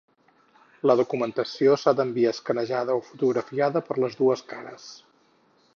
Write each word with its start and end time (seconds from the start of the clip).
La 0.91 0.95
documentació 1.01 1.75
s'ha 1.81 1.93
d'enviar 1.99 2.33
escanejada 2.37 2.97
o 3.01 3.05
fotografiada 3.11 3.87
per 3.91 3.99
les 4.05 4.21
dues 4.23 4.45
cares. 4.55 4.91